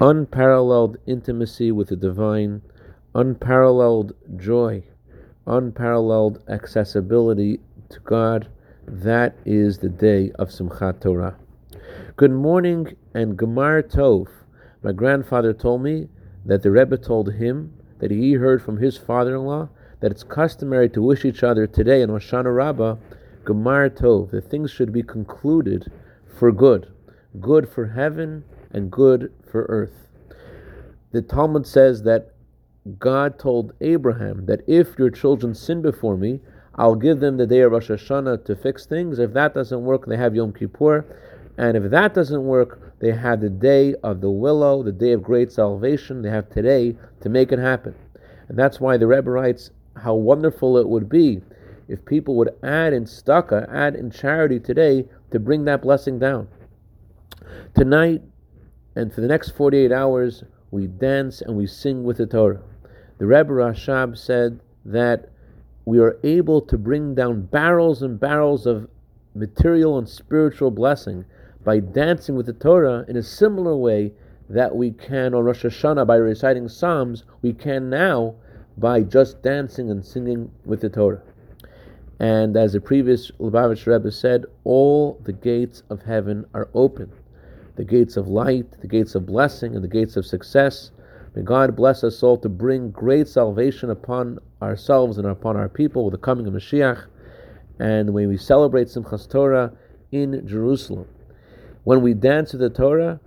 [0.00, 2.62] unparalleled intimacy with the divine,
[3.16, 4.80] unparalleled joy,
[5.44, 7.58] unparalleled accessibility
[7.88, 8.48] to God.
[8.86, 11.36] That is the day of Simchat Torah.
[12.14, 14.28] Good morning and Gemar Tov.
[14.84, 16.08] My grandfather told me
[16.44, 19.68] that the Rebbe told him that he heard from his father-in-law
[19.98, 22.96] that it's customary to wish each other today in Hoshana Rabbah,
[23.42, 25.90] Gemar Tov, that things should be concluded
[26.24, 26.92] for good,
[27.40, 30.08] good for heaven and good for earth.
[31.12, 32.32] The Talmud says that
[32.98, 36.40] God told Abraham that if your children sin before me,
[36.74, 39.18] I'll give them the day of Rosh Hashanah to fix things.
[39.18, 41.04] If that doesn't work, they have Yom Kippur.
[41.56, 45.22] And if that doesn't work, they have the day of the willow, the day of
[45.22, 46.22] great salvation.
[46.22, 47.94] They have today to make it happen.
[48.48, 51.40] And that's why the Rebbe writes how wonderful it would be
[51.88, 56.46] if people would add in tzedakah, add in charity today to bring that blessing down.
[57.74, 58.22] Tonight
[58.98, 62.60] and for the next 48 hours, we dance and we sing with the Torah.
[63.18, 65.30] The Rebbe Rashab said that
[65.84, 68.88] we are able to bring down barrels and barrels of
[69.36, 71.24] material and spiritual blessing
[71.62, 74.14] by dancing with the Torah in a similar way
[74.50, 78.34] that we can on Rosh Hashanah by reciting Psalms, we can now
[78.76, 81.22] by just dancing and singing with the Torah.
[82.18, 87.12] And as the previous Lubavitch Rebbe said, all the gates of heaven are open.
[87.78, 90.90] The gates of light, the gates of blessing, and the gates of success.
[91.36, 96.04] May God bless us all to bring great salvation upon ourselves and upon our people
[96.04, 97.06] with the coming of Mashiach.
[97.78, 99.72] And when we celebrate Simchas Torah
[100.10, 101.06] in Jerusalem,
[101.84, 103.20] when we dance to the Torah,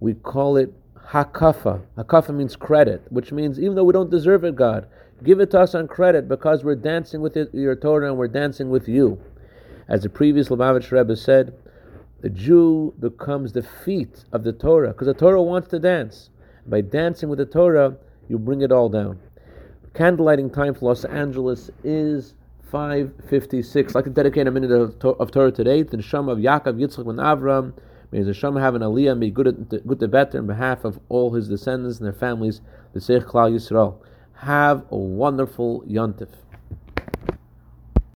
[0.00, 0.72] we call it
[1.08, 1.82] hakafa.
[1.98, 4.86] Hakafa means credit, which means even though we don't deserve it, God,
[5.22, 8.28] give it to us on credit because we're dancing with it, your Torah and we're
[8.28, 9.20] dancing with you.
[9.88, 11.52] As the previous Lubavitch Rebbe said,
[12.20, 16.30] the Jew becomes the feet of the Torah because the Torah wants to dance.
[16.66, 17.96] By dancing with the Torah,
[18.28, 19.18] you bring it all down.
[19.94, 22.34] Candlelighting time for Los Angeles is
[22.70, 23.88] 5.56.
[23.88, 27.08] I'd like to dedicate a minute of, Torah today to the Neshama of Yaakov, Yitzchak,
[27.08, 27.72] and Avram.
[28.12, 31.00] May the Neshama have an aliyah and be good, good to better in behalf of
[31.08, 32.60] all his descendants and their families,
[32.92, 33.96] the Seich Klal Yisrael.
[34.34, 36.28] Have a wonderful Yontif.